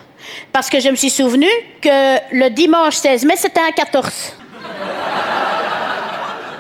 Parce 0.52 0.70
que 0.70 0.80
je 0.80 0.90
me 0.90 0.96
suis 0.96 1.10
souvenu 1.10 1.48
que 1.82 2.36
le 2.36 2.50
dimanche 2.50 2.96
16 2.96 3.26
mai, 3.26 3.36
c'était 3.38 3.62
un 3.62 3.72
14. 3.72 4.36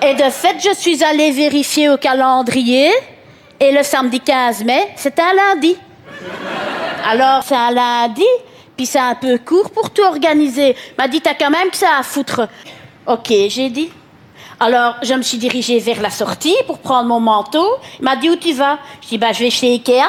Et 0.03 0.13
de 0.15 0.29
fait, 0.29 0.55
je 0.59 0.73
suis 0.73 1.03
allée 1.03 1.31
vérifier 1.31 1.89
au 1.89 1.97
calendrier. 1.97 2.91
Et 3.59 3.71
le 3.71 3.83
samedi 3.83 4.19
15 4.19 4.63
mai, 4.63 4.87
c'était 4.95 5.21
un 5.21 5.33
lundi. 5.33 5.77
Alors, 7.05 7.43
c'est 7.43 7.55
un 7.55 7.71
lundi, 7.71 8.25
puis 8.77 8.85
c'est 8.85 8.99
un 8.99 9.15
peu 9.15 9.37
court 9.37 9.69
pour 9.71 9.89
tout 9.89 10.03
organiser. 10.03 10.75
M'a 10.97 11.07
dit, 11.07 11.21
t'as 11.21 11.33
quand 11.33 11.49
même 11.49 11.69
que 11.69 11.77
ça 11.77 11.97
à 11.99 12.03
foutre. 12.03 12.47
Ok, 13.07 13.27
j'ai 13.27 13.69
dit. 13.69 13.91
Alors, 14.59 14.95
je 15.01 15.15
me 15.15 15.23
suis 15.23 15.39
dirigée 15.39 15.79
vers 15.79 15.99
la 16.01 16.11
sortie 16.11 16.55
pour 16.67 16.77
prendre 16.77 17.09
mon 17.09 17.19
manteau. 17.19 17.67
Il 17.97 18.05
m'a 18.05 18.15
dit 18.15 18.29
où 18.29 18.35
tu 18.35 18.53
vas? 18.53 18.77
Je 19.01 19.07
dis 19.07 19.17
bah 19.17 19.31
je 19.33 19.39
vais 19.39 19.49
chez 19.49 19.73
Ikea. 19.73 20.05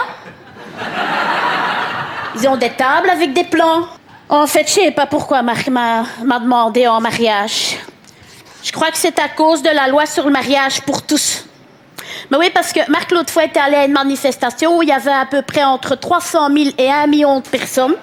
Ils 2.36 2.48
ont 2.48 2.56
des 2.56 2.68
tables 2.68 3.08
avec 3.08 3.32
des 3.32 3.44
plans. 3.44 3.86
En 4.28 4.46
fait, 4.46 4.68
je 4.68 4.72
sais 4.72 4.90
pas 4.90 5.06
pourquoi 5.06 5.40
Marc 5.40 5.68
m'a 5.68 6.04
m'a 6.22 6.38
demandé 6.38 6.86
en 6.86 7.00
mariage. 7.00 7.78
Je 8.62 8.70
crois 8.72 8.90
que 8.90 8.98
c'est 8.98 9.18
à 9.18 9.30
cause 9.30 9.62
de 9.62 9.70
la 9.70 9.88
loi 9.88 10.04
sur 10.04 10.26
le 10.26 10.30
mariage 10.30 10.82
pour 10.82 11.02
tous. 11.02 11.46
Mais 12.32 12.38
oui, 12.38 12.50
parce 12.50 12.72
que 12.72 12.80
Marc, 12.90 13.10
l'autre 13.12 13.30
fois, 13.30 13.44
était 13.44 13.60
allé 13.60 13.76
à 13.76 13.84
une 13.84 13.92
manifestation 13.92 14.78
où 14.78 14.82
il 14.82 14.88
y 14.88 14.92
avait 14.92 15.12
à 15.12 15.26
peu 15.26 15.42
près 15.42 15.64
entre 15.64 15.96
300 15.96 16.48
000 16.48 16.70
et 16.78 16.90
1 16.90 17.06
million 17.06 17.40
de 17.40 17.46
personnes. 17.46 17.94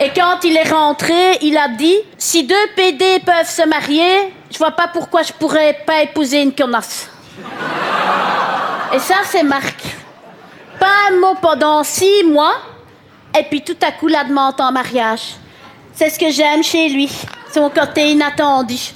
Et 0.00 0.10
quand 0.10 0.42
il 0.42 0.56
est 0.56 0.68
rentré, 0.68 1.38
il 1.42 1.56
a 1.56 1.68
dit 1.68 1.94
Si 2.18 2.42
deux 2.42 2.66
PD 2.74 3.22
peuvent 3.24 3.48
se 3.48 3.64
marier, 3.68 4.34
je 4.50 4.58
vois 4.58 4.72
pas 4.72 4.88
pourquoi 4.88 5.22
je 5.22 5.32
pourrais 5.32 5.78
pas 5.86 6.02
épouser 6.02 6.42
une 6.42 6.52
connasse. 6.52 7.08
Et 8.92 8.98
ça, 8.98 9.18
c'est 9.26 9.44
Marc. 9.44 9.80
Pas 10.80 11.12
un 11.12 11.20
mot 11.20 11.36
pendant 11.40 11.84
six 11.84 12.24
mois, 12.24 12.56
et 13.38 13.44
puis 13.44 13.62
tout 13.62 13.76
à 13.80 13.92
coup, 13.92 14.08
la 14.08 14.24
demande 14.24 14.60
en 14.60 14.72
mariage. 14.72 15.36
C'est 15.92 16.10
ce 16.10 16.18
que 16.18 16.30
j'aime 16.30 16.64
chez 16.64 16.88
lui, 16.88 17.08
son 17.54 17.70
côté 17.70 18.10
inattendu. 18.10 18.90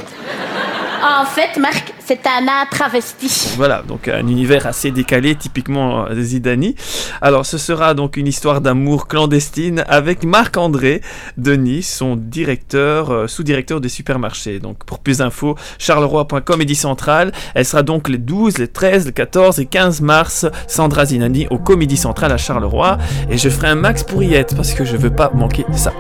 En 1.01 1.25
fait, 1.25 1.61
Marc, 1.61 1.95
c'est 2.05 2.27
un 2.27 2.67
travesti. 2.69 3.55
Voilà, 3.57 3.83
donc 3.87 4.09
un 4.09 4.27
univers 4.27 4.67
assez 4.67 4.91
décalé, 4.91 5.37
typiquement 5.37 6.07
euh, 6.07 6.21
Zidani. 6.21 6.75
Alors, 7.21 7.47
ce 7.47 7.57
sera 7.57 7.95
donc 7.95 8.17
une 8.17 8.27
histoire 8.27 8.61
d'amour 8.61 9.07
clandestine 9.07 9.85
avec 9.87 10.25
Marc-André 10.25 11.03
Denis, 11.37 11.85
son 11.85 12.17
directeur, 12.17 13.13
euh, 13.13 13.27
sous-directeur 13.29 13.81
des 13.81 13.89
supermarchés. 13.89 14.59
Donc, 14.59 14.85
pour 14.85 14.99
plus 14.99 15.19
d'infos, 15.19 15.55
charleroi.com, 15.79 16.41
Comédie 16.45 16.75
Centrale. 16.75 17.31
Elle 17.55 17.65
sera 17.65 17.85
donc 17.85 18.09
les 18.09 18.19
12, 18.19 18.59
les 18.59 18.67
13, 18.67 19.07
les 19.07 19.13
14 19.13 19.61
et 19.61 19.67
15 19.67 20.01
mars. 20.01 20.47
Sandra 20.67 21.05
Zinani 21.05 21.47
au 21.51 21.59
Comédie 21.59 21.97
Centrale 21.97 22.33
à 22.33 22.39
Charleroi. 22.39 22.99
Et 23.31 23.39
je 23.39 23.49
ferai 23.49 23.69
un 23.69 23.77
max 23.77 24.03
pour 24.03 24.25
y 24.25 24.35
être 24.35 24.57
parce 24.57 24.75
que 24.75 24.85
je 24.85 24.97
veux 24.97 25.15
pas 25.15 25.31
manquer 25.33 25.65
ça. 25.77 25.93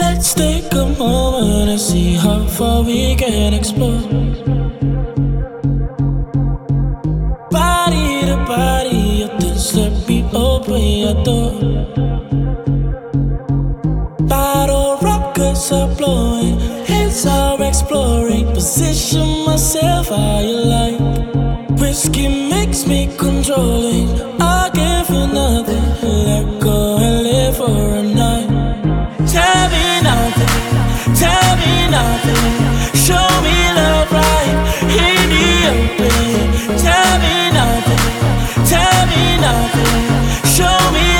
Let's 0.00 0.34
take 0.34 0.72
a 0.72 0.86
moment 0.98 1.70
and 1.70 1.80
see 1.80 2.14
how 2.14 2.46
far 2.46 2.82
we 2.82 3.14
can 3.16 3.54
explore. 3.54 4.00
Body 7.50 8.06
to 8.28 8.36
body, 8.46 9.02
your 9.20 9.32
things 9.40 9.74
let 9.76 9.92
me 10.08 10.24
open 10.32 10.82
your 11.04 11.16
door. 11.24 11.52
Bottle 14.32 14.98
rockets 15.02 15.70
are 15.72 15.94
blowing, 15.96 16.58
heads 16.86 17.26
are 17.26 17.62
exploring. 17.62 18.46
Position 18.54 19.44
myself 19.46 20.08
how 20.08 20.40
you 20.40 20.58
like. 20.76 21.00
Whiskey 21.80 22.28
makes 22.50 22.86
me 22.86 23.08
controlling. 23.16 24.08
I 24.40 24.53
Show 40.54 40.92
me 40.92 41.13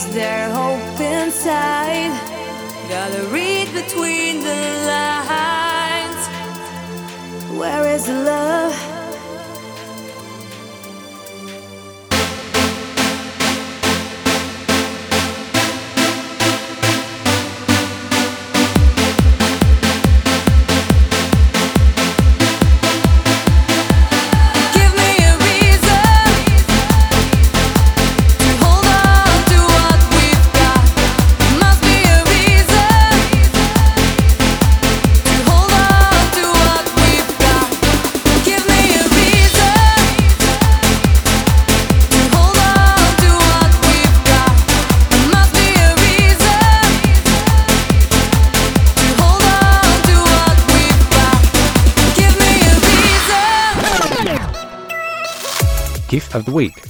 is 0.00 0.14
there 0.14 0.48
hope 0.50 1.00
inside? 1.00 2.12
Gotta 2.88 3.22
read 3.28 3.66
between 3.74 4.40
the 4.40 4.60
lines. 4.92 6.22
Where 7.58 7.86
is 7.94 8.06
the 8.06 8.14
love? 8.14 8.39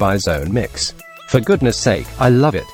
By 0.01 0.19
Zone 0.19 0.51
Mix. 0.51 0.95
For 1.29 1.41
goodness 1.41 1.77
sake, 1.77 2.07
I 2.19 2.31
love 2.31 2.57
it. 2.57 2.65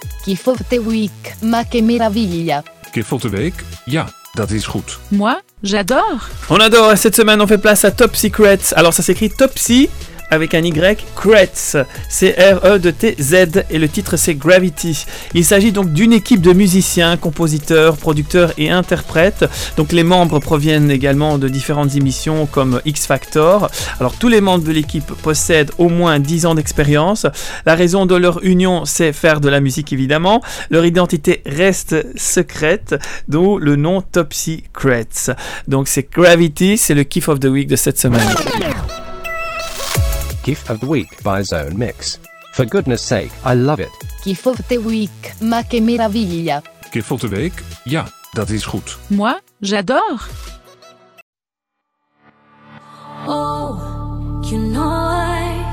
Week, 0.79 1.35
ma 1.43 1.65
che 1.65 1.83
meraviglia. 1.83 2.63
The 2.93 3.29
Week? 3.29 3.55
Ja, 3.85 4.09
dat 4.33 4.51
is 4.51 4.67
goed. 4.67 4.99
Moi, 5.09 5.43
j'adore. 5.63 6.31
On 6.49 6.61
adore. 6.61 6.97
Cette 6.97 7.15
semaine, 7.15 7.41
on 7.41 7.47
fait 7.47 7.61
place 7.61 7.85
à 7.85 7.91
Top 7.91 8.15
Secrets. 8.15 8.73
Alors, 8.75 8.95
ça 8.95 9.03
s'écrit 9.03 9.29
Topsy 9.29 9.91
avec 10.31 10.55
un 10.55 10.63
Y, 10.63 11.05
Crets, 11.15 11.85
C-R-E-T-Z, 12.09 13.35
et 13.71 13.79
le 13.79 13.89
titre 13.89 14.17
c'est 14.17 14.35
Gravity. 14.35 15.07
Il 15.35 15.45
s'agit 15.45 15.73
donc 15.73 15.93
d'une 15.93 16.13
équipe 16.13 16.41
de 16.41 16.53
musiciens, 16.53 17.17
compositeurs, 17.17 17.97
producteurs 17.97 18.53
et 18.59 18.71
interprètes. 18.71 19.45
Donc 19.77 19.93
les 19.93 20.03
membres 20.03 20.39
proviennent 20.39 20.91
également 20.91 21.39
de 21.39 21.49
différentes 21.49 21.97
émissions 21.97 22.47
comme 22.47 22.81
X 22.85 23.07
Factor. 23.07 23.71
Alors 24.01 24.15
tous 24.15 24.29
les 24.29 24.41
membres 24.41 24.65
de 24.65 24.73
l'équipe 24.73 25.07
possèdent 25.23 25.71
au 25.79 25.89
moins 25.89 26.19
10 26.19 26.47
ans 26.47 26.55
d'expérience. 26.55 27.27
La 27.65 27.75
raison 27.75 28.07
de 28.07 28.15
leur 28.15 28.43
union, 28.43 28.85
c'est 28.85 29.13
faire 29.13 29.41
de 29.41 29.49
la 29.49 29.61
musique 29.61 29.93
évidemment. 29.93 30.43
Leur 30.71 30.85
identité 30.85 31.43
reste 31.47 31.97
secrète, 32.17 32.95
d'où 33.29 33.59
le 33.59 33.77
nom 33.77 34.03
Topsy 34.03 34.65
Crets. 34.73 35.35
Donc 35.69 35.89
c'est 35.89 36.11
Gravity, 36.11 36.79
c'est 36.79 36.95
le 36.95 37.05
kiff 37.05 37.29
of 37.29 37.41
the 37.41 37.47
week 37.47 37.69
de 37.69 37.77
cette 37.77 37.99
semaine. 37.99 38.27
Gift 40.47 40.71
of 40.71 40.79
the 40.79 40.87
Week 40.87 41.25
by 41.25 41.43
Zone 41.43 41.77
Mix. 41.77 42.21
For 42.53 42.65
goodness 42.65 43.03
sake, 43.03 43.33
I 43.45 43.55
love 43.55 43.81
it. 43.81 43.91
Gift 44.23 44.47
of 44.47 44.69
the 44.69 44.79
Week, 44.79 45.35
ma 45.41 45.65
che 45.65 45.81
meraviglia. 45.81 46.63
Gift 46.93 47.11
of 47.11 47.21
the 47.21 47.29
Week? 47.29 47.65
Ja, 47.85 48.07
dat 48.33 48.51
is 48.51 48.65
goed. 48.65 48.97
Moi, 49.09 49.41
j'adore. 49.61 50.21
Oh, 53.27 54.41
you 54.45 54.59
know 54.59 54.87
I, 54.87 55.65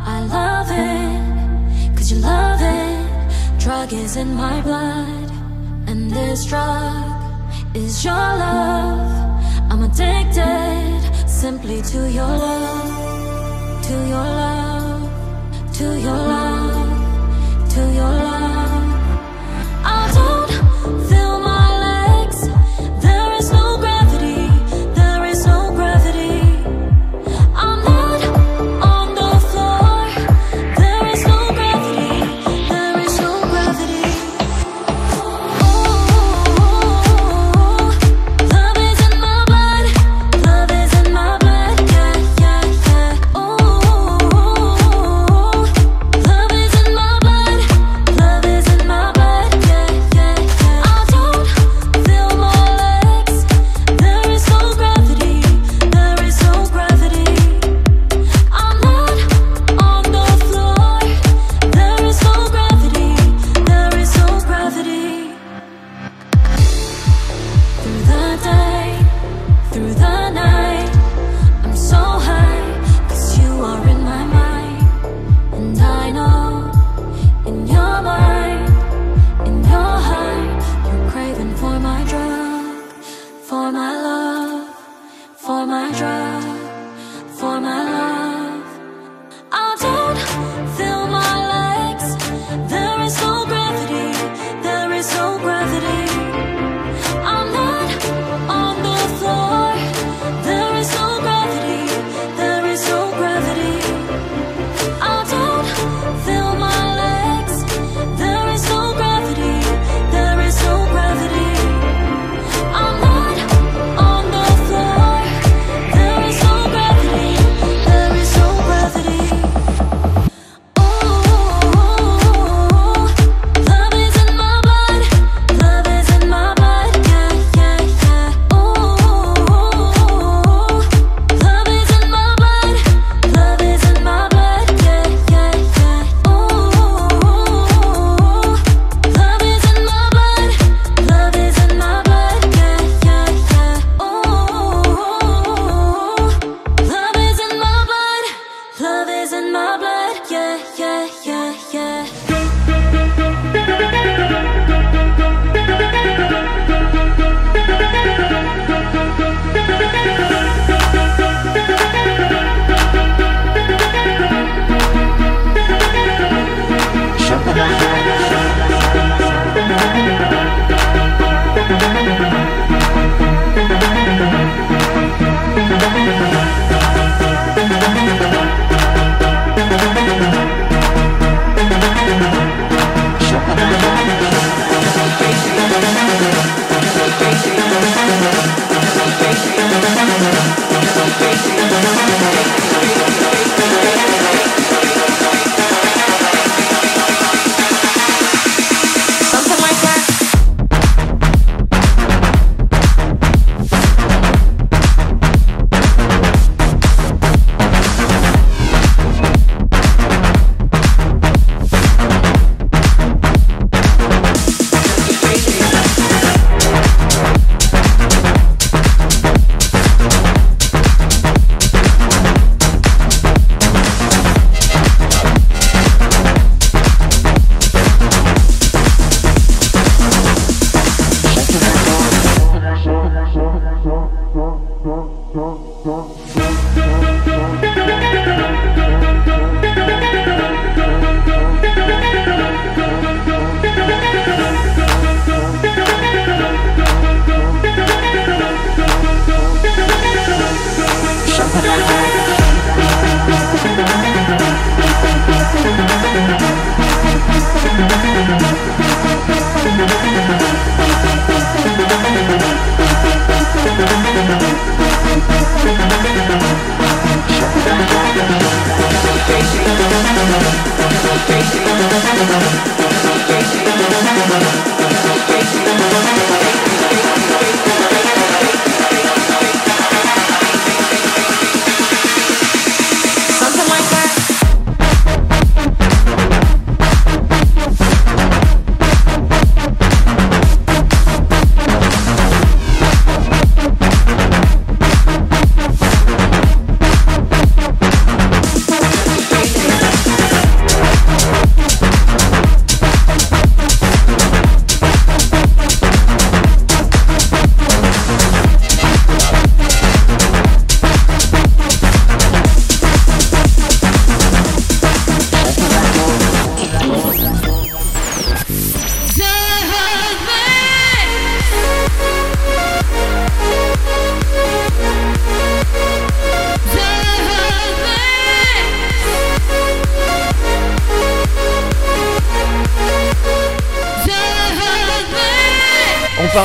I 0.00 0.20
love 0.26 0.70
it, 0.70 1.94
cause 1.94 2.10
you 2.10 2.18
love 2.22 2.62
it. 2.62 3.60
Drug 3.62 3.92
is 3.92 4.16
in 4.16 4.34
my 4.34 4.62
blood, 4.62 5.30
and 5.86 6.10
this 6.10 6.46
drug 6.46 7.04
is 7.74 8.02
your 8.02 8.14
love. 8.14 9.12
I'm 9.70 9.82
addicted 9.82 11.28
simply 11.28 11.82
to 11.82 12.08
your 12.10 12.26
love, 12.26 13.17
to 13.88 13.94
your 13.94 14.28
love, 14.40 15.72
to 15.72 15.84
your 15.98 16.12
love, 16.12 17.70
to 17.72 17.80
your 17.94 18.04
love. 18.04 18.47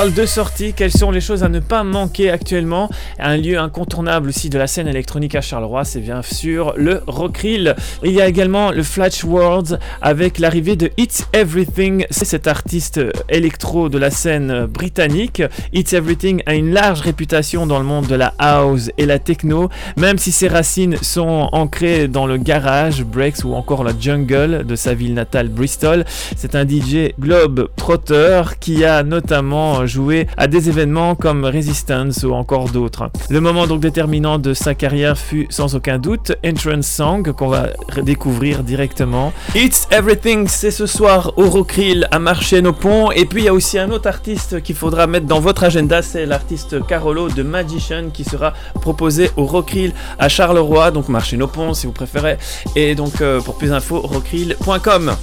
Parle 0.03 0.15
de 0.15 0.25
sorties, 0.25 0.73
quelles 0.73 0.91
sont 0.91 1.11
les 1.11 1.21
choses 1.21 1.43
à 1.43 1.49
ne 1.49 1.61
pas 1.61 1.85
manquer 1.85 2.29
actuellement 2.29 2.89
Un 3.19 3.37
lieu 3.37 3.57
incontournable 3.57 4.27
aussi 4.27 4.49
de 4.49 4.57
la 4.57 4.67
scène 4.67 4.89
électronique 4.89 5.33
à 5.33 5.39
Charleroi, 5.39 5.85
c'est 5.85 6.01
bien 6.01 6.21
sûr 6.21 6.73
le 6.75 7.01
Rockrill. 7.07 7.73
Il 8.03 8.11
y 8.11 8.19
a 8.19 8.27
également 8.27 8.71
le 8.71 8.83
Flash 8.83 9.23
Worlds 9.23 9.79
avec 10.01 10.39
l'arrivée 10.39 10.75
de 10.75 10.91
It's 10.97 11.25
Everything, 11.31 12.05
c'est 12.09 12.25
cet 12.25 12.47
artiste 12.47 12.99
électro 13.29 13.87
de 13.87 13.97
la 13.97 14.11
scène 14.11 14.65
britannique. 14.65 15.41
It's 15.71 15.93
Everything 15.93 16.43
a 16.47 16.55
une 16.55 16.73
large 16.73 16.99
réputation 16.99 17.65
dans 17.65 17.79
le 17.79 17.85
monde 17.85 18.07
de 18.07 18.15
la 18.15 18.33
house 18.39 18.91
et 18.97 19.05
la 19.05 19.19
techno, 19.19 19.69
même 19.95 20.17
si 20.17 20.33
ses 20.33 20.49
racines 20.49 20.97
sont 21.01 21.47
ancrées 21.53 22.09
dans 22.09 22.27
le 22.27 22.35
garage, 22.35 23.05
breaks 23.05 23.45
ou 23.45 23.53
encore 23.53 23.85
la 23.85 23.93
jungle 23.97 24.65
de 24.65 24.75
sa 24.75 24.95
ville 24.95 25.13
natale 25.13 25.47
Bristol. 25.47 26.03
C'est 26.35 26.55
un 26.55 26.67
DJ 26.67 27.13
globe 27.17 27.69
trotteur 27.77 28.59
qui 28.59 28.83
a 28.83 29.03
notamment 29.03 29.85
joué 29.93 30.27
à 30.37 30.47
des 30.47 30.69
événements 30.69 31.13
comme 31.13 31.45
Resistance 31.45 32.23
ou 32.23 32.33
encore 32.33 32.69
d'autres. 32.69 33.11
Le 33.29 33.39
moment 33.39 33.67
donc 33.67 33.79
déterminant 33.79 34.39
de 34.39 34.53
sa 34.53 34.73
carrière 34.73 35.17
fut 35.17 35.45
sans 35.49 35.75
aucun 35.75 35.99
doute 35.99 36.33
Entrance 36.43 36.87
Song 36.87 37.31
qu'on 37.31 37.47
va 37.47 37.67
découvrir 38.01 38.63
directement. 38.63 39.31
It's 39.55 39.87
Everything, 39.91 40.47
c'est 40.47 40.71
ce 40.71 40.87
soir 40.87 41.33
au 41.37 41.47
Rockrill 41.47 42.07
à 42.09 42.17
marché 42.17 42.61
nos 42.61 42.73
ponts 42.73 43.11
et 43.11 43.25
puis 43.25 43.43
il 43.43 43.45
y 43.45 43.49
a 43.49 43.53
aussi 43.53 43.77
un 43.77 43.91
autre 43.91 44.07
artiste 44.07 44.63
qu'il 44.63 44.75
faudra 44.75 45.05
mettre 45.05 45.27
dans 45.27 45.39
votre 45.39 45.63
agenda, 45.63 46.01
c'est 46.01 46.25
l'artiste 46.25 46.85
Carolo 46.87 47.29
de 47.29 47.43
Magician 47.43 48.09
qui 48.11 48.23
sera 48.23 48.53
proposé 48.73 49.29
au 49.37 49.45
Rockrill 49.45 49.93
à 50.17 50.27
Charleroi, 50.27 50.89
donc 50.89 51.07
marché 51.07 51.37
nos 51.37 51.47
ponts 51.47 51.75
si 51.75 51.85
vous 51.85 51.93
préférez. 51.93 52.37
Et 52.75 52.95
donc 52.95 53.21
euh, 53.21 53.41
pour 53.41 53.57
plus 53.57 53.69
d'infos, 53.69 54.01
rockrill.com. 54.01 55.13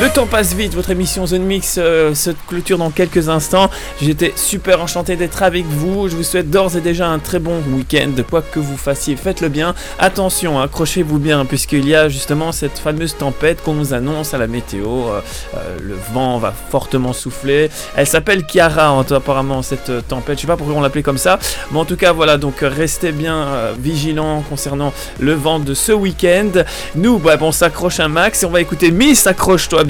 Le 0.00 0.08
temps 0.08 0.28
passe 0.28 0.54
vite, 0.54 0.74
votre 0.74 0.90
émission 0.90 1.26
Zone 1.26 1.42
Mix 1.42 1.74
euh, 1.76 2.14
se 2.14 2.30
clôture 2.46 2.78
dans 2.78 2.90
quelques 2.90 3.28
instants. 3.28 3.68
J'étais 4.00 4.32
super 4.36 4.80
enchanté 4.80 5.16
d'être 5.16 5.42
avec 5.42 5.66
vous. 5.66 6.08
Je 6.08 6.14
vous 6.14 6.22
souhaite 6.22 6.50
d'ores 6.50 6.76
et 6.76 6.80
déjà 6.80 7.08
un 7.08 7.18
très 7.18 7.40
bon 7.40 7.60
week-end. 7.74 8.12
Quoi 8.30 8.42
que 8.42 8.60
vous 8.60 8.76
fassiez, 8.76 9.16
faites-le 9.16 9.48
bien. 9.48 9.74
Attention, 9.98 10.60
accrochez-vous 10.60 11.18
bien, 11.18 11.44
puisqu'il 11.44 11.88
y 11.88 11.96
a 11.96 12.08
justement 12.08 12.52
cette 12.52 12.78
fameuse 12.78 13.16
tempête 13.16 13.60
qu'on 13.60 13.74
nous 13.74 13.92
annonce 13.92 14.34
à 14.34 14.38
la 14.38 14.46
météo. 14.46 14.86
Euh, 14.86 15.20
euh, 15.56 15.76
le 15.82 15.96
vent 16.14 16.38
va 16.38 16.54
fortement 16.70 17.12
souffler. 17.12 17.68
Elle 17.96 18.06
s'appelle 18.06 18.44
hein, 18.56 19.04
apparemment, 19.10 19.62
cette 19.62 20.06
tempête. 20.06 20.38
Je 20.38 20.42
sais 20.42 20.46
pas 20.46 20.56
pourquoi 20.56 20.76
on 20.76 20.80
l'appelait 20.80 21.02
comme 21.02 21.18
ça. 21.18 21.40
Mais 21.72 21.78
en 21.78 21.84
tout 21.84 21.96
cas, 21.96 22.12
voilà, 22.12 22.36
donc 22.36 22.58
restez 22.60 23.10
bien 23.10 23.48
vigilants 23.76 24.44
concernant 24.48 24.92
le 25.18 25.32
vent 25.32 25.58
de 25.58 25.74
ce 25.74 25.90
week-end. 25.90 26.62
Nous, 26.94 27.18
bah, 27.18 27.36
on 27.40 27.50
s'accroche 27.50 27.98
un 27.98 28.08
max 28.08 28.44
et 28.44 28.46
on 28.46 28.50
va 28.50 28.60
écouter 28.60 28.92
Miss 28.92 29.26
Accroche-toi 29.26 29.87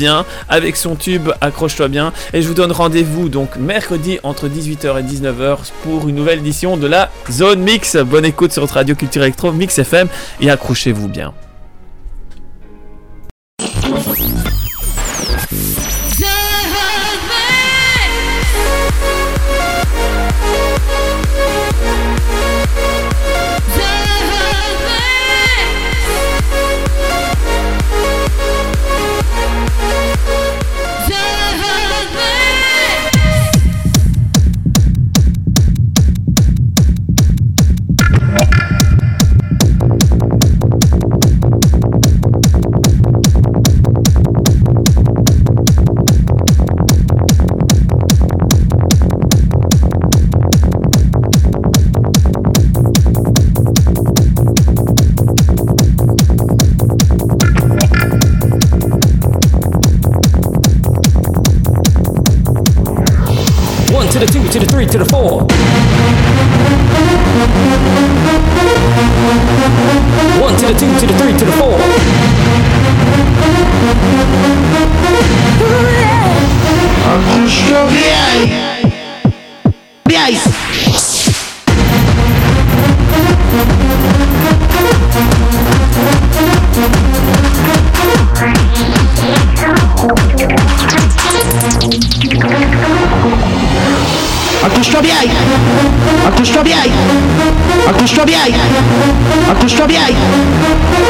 avec 0.48 0.76
son 0.76 0.94
tube 0.94 1.30
Accroche-toi 1.40 1.88
bien. 1.88 2.12
Et 2.32 2.42
je 2.42 2.48
vous 2.48 2.54
donne 2.54 2.72
rendez-vous 2.72 3.28
donc 3.28 3.56
mercredi 3.56 4.18
entre 4.22 4.48
18h 4.48 5.00
et 5.00 5.02
19h 5.02 5.58
pour 5.82 6.08
une 6.08 6.16
nouvelle 6.16 6.38
édition 6.38 6.76
de 6.76 6.86
la 6.86 7.10
Zone 7.30 7.60
Mix. 7.60 7.96
Bonne 7.96 8.24
écoute 8.24 8.52
sur 8.52 8.62
votre 8.62 8.74
radio 8.74 8.94
Culture 8.94 9.22
Electro 9.22 9.52
Mix 9.52 9.78
FM 9.78 10.08
et 10.40 10.50
accrochez-vous 10.50 11.08
bien. 11.08 11.32
To 64.50 64.58
the 64.60 64.66
three 64.66 64.86
to 64.86 64.96
the 64.96 65.04
four. 65.04 65.40
One 70.40 70.56
to 70.56 70.66
the 70.66 70.72
two 70.72 70.98
to 70.98 71.06
the 71.06 71.18
three 71.18 71.36
to 71.36 71.44
the 71.44 71.52
four. 71.52 71.78
Accroche-toi 96.38 96.62
bien 96.62 96.76
Accroche-toi 97.88 98.24
bien 98.24 98.38
Accroche-toi 99.50 99.86
bien 99.88 99.98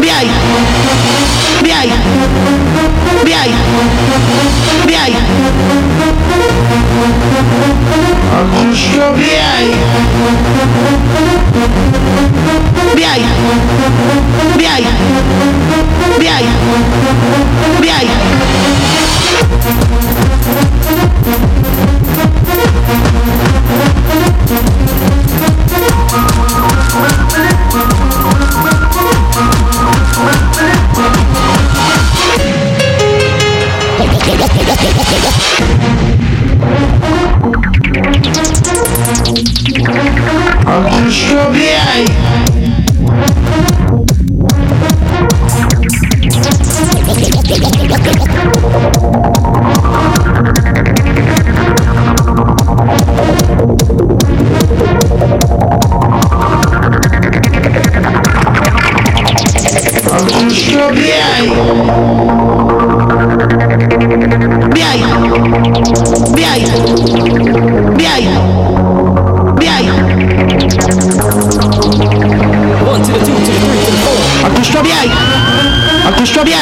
Bien 0.00 0.14
Bien 1.62 1.76
Bien 3.22 3.36
Bien 4.86 5.12
Accroche-toi 8.30 9.12
bien 9.16 9.48
Bien 12.94 13.14
Bien 13.16 13.24
Bien 14.56 14.76
Bien 16.18 16.18
Accroche-toi 16.18 16.38
bien 16.38 16.38
Accroche-toi 17.80 17.80
bien 17.80 18.18
Bien 39.38 39.54
Bien 66.34 66.54
Bien 66.56 66.58
Bien 67.96 68.47
four. 74.72 74.82
Accroche-toi 76.06 76.44
bien 76.44 76.56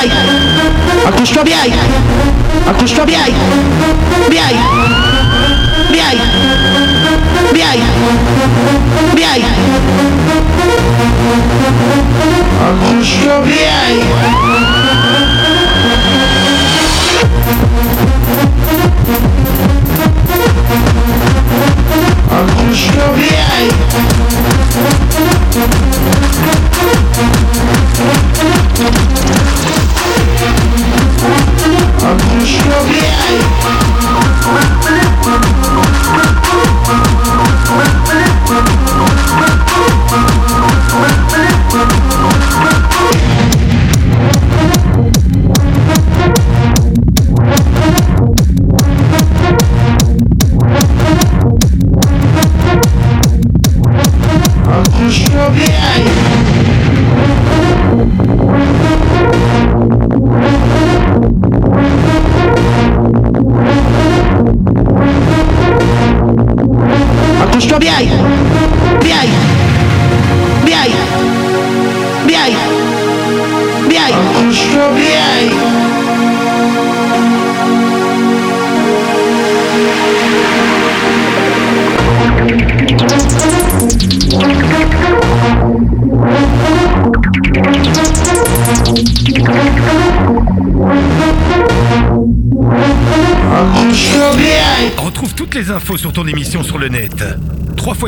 Accroche-toi 1.07 1.45
bien 1.45 1.63
Accroche-toi 2.69 3.05
bien 3.05 3.15
Accroche-toi 3.15 3.37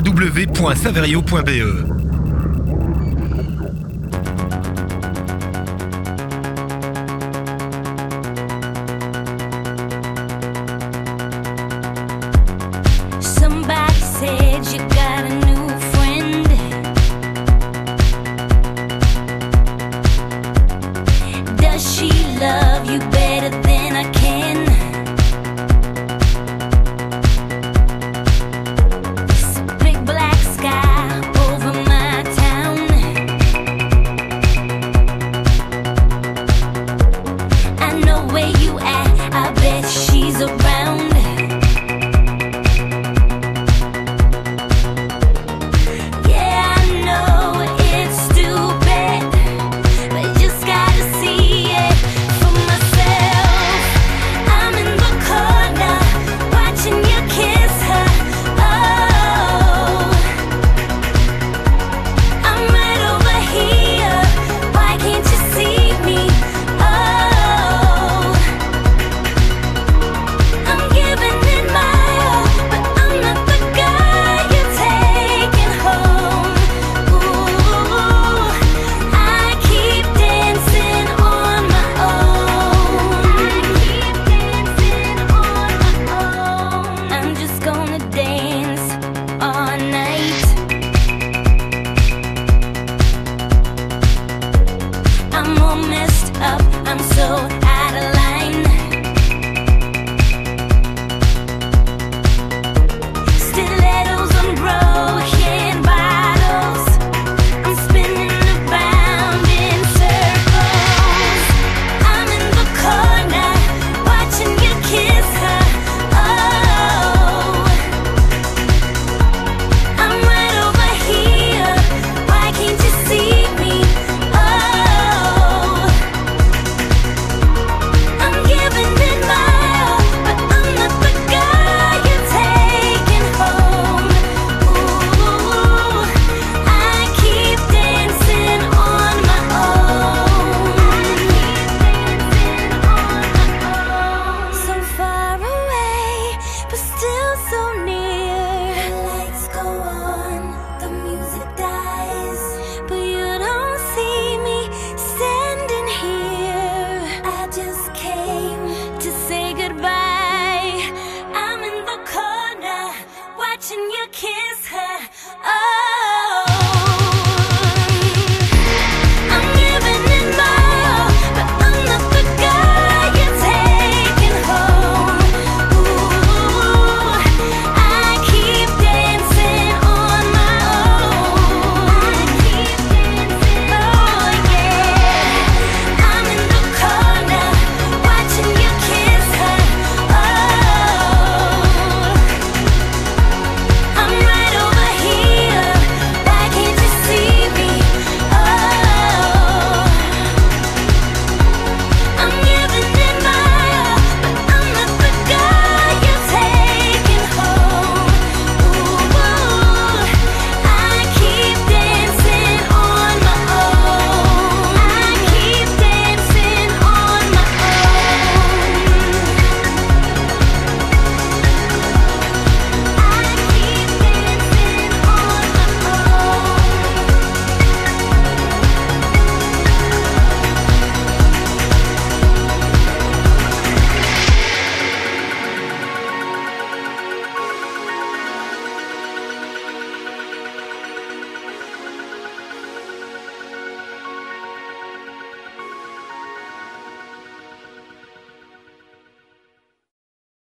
www.saverio.be 0.01 1.98